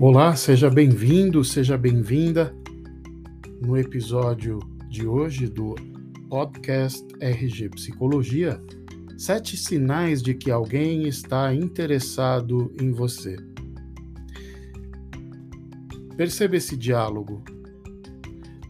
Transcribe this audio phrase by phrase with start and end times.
[0.00, 2.54] Olá, seja bem-vindo, seja bem-vinda
[3.60, 5.74] no episódio de hoje do
[6.30, 8.62] podcast RG Psicologia.
[9.18, 13.38] Sete sinais de que alguém está interessado em você.
[16.16, 17.42] Perceba esse diálogo.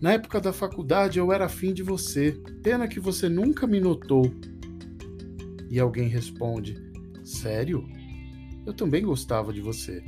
[0.00, 4.32] Na época da faculdade eu era afim de você, pena que você nunca me notou.
[5.68, 6.74] E alguém responde:
[7.22, 7.86] Sério?
[8.64, 10.02] Eu também gostava de você.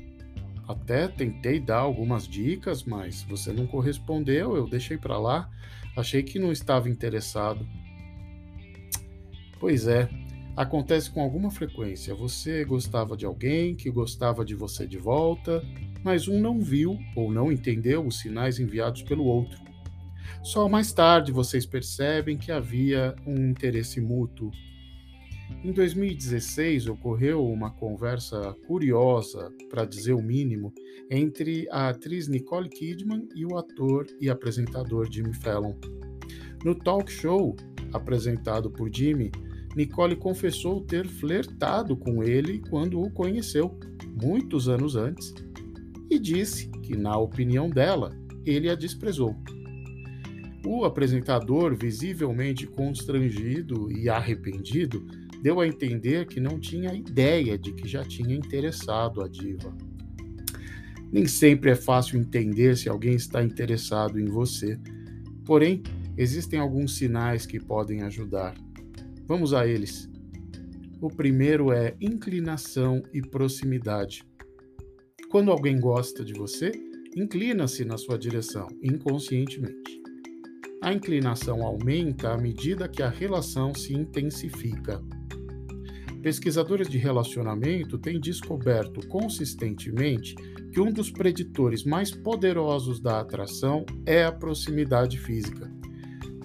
[0.71, 5.51] Até tentei dar algumas dicas, mas você não correspondeu, eu deixei para lá.
[5.97, 7.67] Achei que não estava interessado.
[9.59, 10.09] Pois é,
[10.57, 12.15] acontece com alguma frequência.
[12.15, 15.61] Você gostava de alguém que gostava de você de volta,
[16.05, 19.59] mas um não viu ou não entendeu os sinais enviados pelo outro.
[20.41, 24.53] Só mais tarde vocês percebem que havia um interesse mútuo
[25.63, 30.73] em 2016, ocorreu uma conversa curiosa, para dizer o mínimo,
[31.11, 35.75] entre a atriz Nicole Kidman e o ator e apresentador Jimmy Fallon.
[36.65, 37.57] No talk show
[37.93, 39.31] apresentado por Jimmy,
[39.77, 43.79] Nicole confessou ter flertado com ele quando o conheceu,
[44.21, 45.35] muitos anos antes,
[46.11, 48.13] e disse que, na opinião dela,
[48.45, 49.37] ele a desprezou.
[50.67, 55.07] O apresentador, visivelmente constrangido e arrependido,
[55.43, 59.75] deu a entender que não tinha ideia de que já tinha interessado a diva.
[61.13, 64.79] Nem sempre é fácil entender se alguém está interessado em você,
[65.45, 65.83] porém,
[66.17, 68.55] existem alguns sinais que podem ajudar.
[69.27, 70.09] Vamos a eles.
[71.01, 74.23] O primeiro é inclinação e proximidade.
[75.31, 76.71] Quando alguém gosta de você,
[77.17, 80.01] inclina-se na sua direção, inconscientemente.
[80.83, 85.03] A inclinação aumenta à medida que a relação se intensifica.
[86.23, 90.35] Pesquisadores de relacionamento têm descoberto consistentemente
[90.71, 95.73] que um dos preditores mais poderosos da atração é a proximidade física.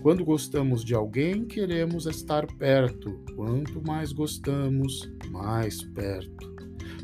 [0.01, 3.19] Quando gostamos de alguém, queremos estar perto.
[3.35, 6.55] Quanto mais gostamos, mais perto.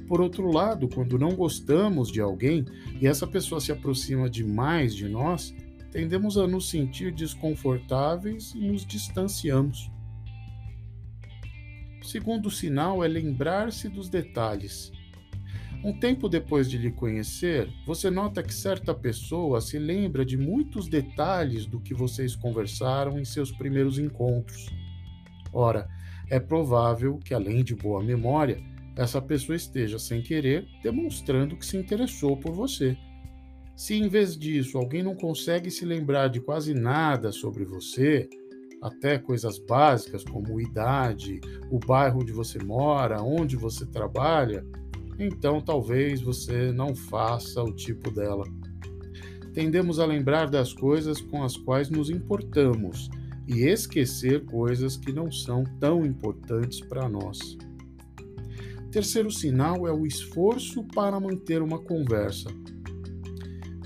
[0.08, 2.64] Por outro lado, quando não gostamos de alguém
[3.02, 5.54] e essa pessoa se aproxima demais de nós,
[5.92, 9.92] tendemos a nos sentir desconfortáveis e nos distanciamos.
[12.02, 14.92] Segundo sinal é lembrar-se dos detalhes.
[15.84, 20.88] Um tempo depois de lhe conhecer, você nota que certa pessoa se lembra de muitos
[20.88, 24.68] detalhes do que vocês conversaram em seus primeiros encontros.
[25.52, 25.88] Ora,
[26.30, 28.62] é provável que, além de boa memória,
[28.96, 32.96] essa pessoa esteja, sem querer, demonstrando que se interessou por você.
[33.76, 38.30] Se em vez disso alguém não consegue se lembrar de quase nada sobre você,
[38.82, 44.66] até coisas básicas como idade, o bairro onde você mora, onde você trabalha,
[45.20, 48.44] então talvez você não faça o tipo dela.
[49.54, 53.10] Tendemos a lembrar das coisas com as quais nos importamos
[53.48, 57.58] e esquecer coisas que não são tão importantes para nós.
[58.92, 62.50] Terceiro sinal é o esforço para manter uma conversa.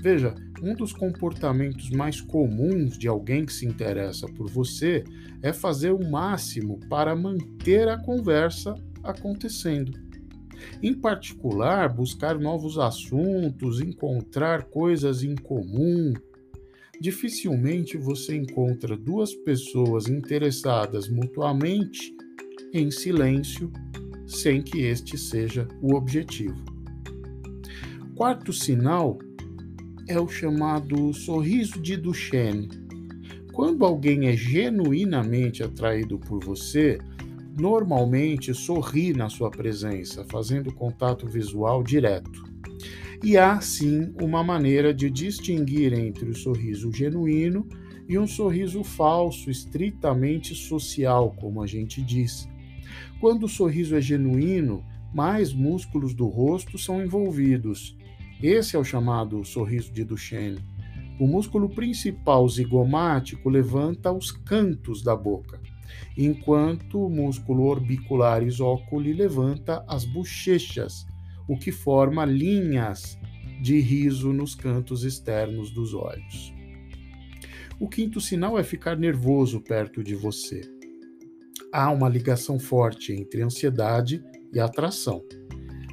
[0.00, 5.04] Veja, um dos comportamentos mais comuns de alguém que se interessa por você
[5.42, 9.92] é fazer o máximo para manter a conversa acontecendo.
[10.82, 16.12] Em particular, buscar novos assuntos, encontrar coisas em comum.
[17.00, 22.14] Dificilmente você encontra duas pessoas interessadas mutuamente
[22.72, 23.70] em silêncio,
[24.26, 26.64] sem que este seja o objetivo.
[28.14, 29.18] Quarto sinal
[30.08, 32.68] é o chamado sorriso de Duchenne.
[33.52, 36.98] Quando alguém é genuinamente atraído por você,
[37.58, 42.44] normalmente sorri na sua presença, fazendo contato visual direto.
[43.24, 47.66] E há sim uma maneira de distinguir entre o sorriso genuíno
[48.08, 52.48] e um sorriso falso, estritamente social, como a gente diz.
[53.18, 57.96] Quando o sorriso é genuíno, mais músculos do rosto são envolvidos
[58.42, 60.62] esse é o chamado sorriso de Duchenne.
[61.18, 65.60] O músculo principal zigomático levanta os cantos da boca,
[66.16, 71.06] enquanto o músculo orbicularis oculi levanta as bochechas,
[71.48, 73.18] o que forma linhas
[73.62, 76.52] de riso nos cantos externos dos olhos.
[77.80, 80.62] O quinto sinal é ficar nervoso perto de você.
[81.72, 84.22] Há uma ligação forte entre ansiedade
[84.52, 85.22] e atração.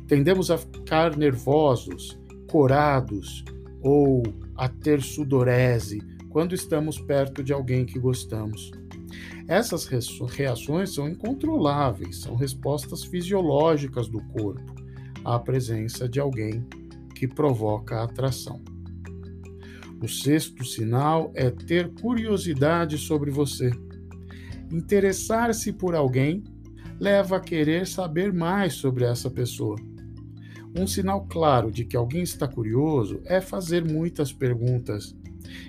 [0.07, 2.17] Tendemos a ficar nervosos
[2.53, 3.43] corados
[3.81, 4.21] ou
[4.55, 8.69] a ter sudorese quando estamos perto de alguém que gostamos.
[9.47, 14.71] Essas reações são incontroláveis, são respostas fisiológicas do corpo
[15.25, 16.63] à presença de alguém
[17.15, 18.61] que provoca atração.
[19.99, 23.71] O sexto sinal é ter curiosidade sobre você.
[24.71, 26.43] Interessar-se por alguém
[26.99, 29.75] leva a querer saber mais sobre essa pessoa.
[30.75, 35.15] Um sinal claro de que alguém está curioso é fazer muitas perguntas.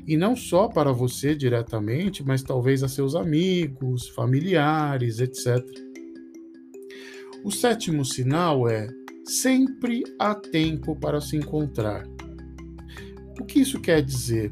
[0.06, 5.62] E não só para você diretamente, mas talvez a seus amigos, familiares, etc.
[7.44, 8.88] O sétimo sinal é
[9.24, 12.06] sempre há tempo para se encontrar.
[13.38, 14.50] O que isso quer dizer?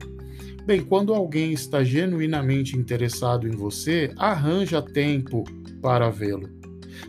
[0.66, 5.44] Bem, quando alguém está genuinamente interessado em você, arranja tempo
[5.80, 6.61] para vê-lo.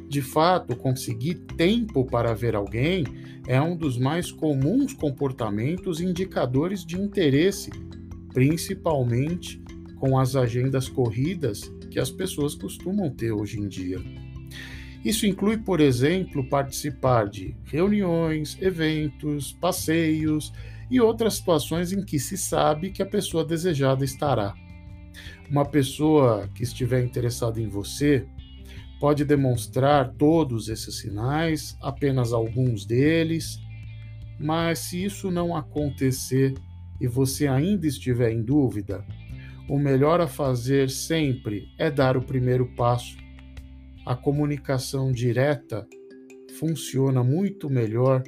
[0.07, 3.03] De fato, conseguir tempo para ver alguém
[3.47, 7.71] é um dos mais comuns comportamentos indicadores de interesse,
[8.33, 9.61] principalmente
[9.97, 13.99] com as agendas corridas que as pessoas costumam ter hoje em dia.
[15.03, 20.53] Isso inclui, por exemplo, participar de reuniões, eventos, passeios
[20.89, 24.53] e outras situações em que se sabe que a pessoa desejada estará.
[25.49, 28.25] Uma pessoa que estiver interessada em você
[29.03, 33.59] pode demonstrar todos esses sinais, apenas alguns deles,
[34.39, 36.53] mas se isso não acontecer
[37.01, 39.05] e você ainda estiver em dúvida,
[39.67, 43.17] o melhor a fazer sempre é dar o primeiro passo.
[44.05, 45.85] A comunicação direta
[46.57, 48.23] funciona muito melhor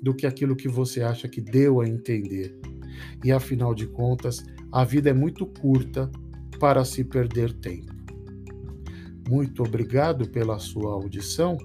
[0.00, 2.56] do que aquilo que você acha que deu a entender.
[3.24, 6.08] E afinal de contas, a vida é muito curta
[6.60, 7.89] para se perder tempo.
[9.30, 11.56] Muito obrigado pela sua audição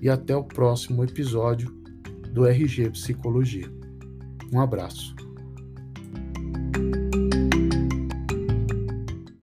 [0.00, 1.70] e até o próximo episódio
[2.32, 3.70] do RG Psicologia.
[4.50, 5.14] Um abraço.